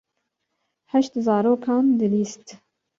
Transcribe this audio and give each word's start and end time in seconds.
Heşt 0.91 1.13
zarokan 1.25 1.85
dilîst. 1.99 2.45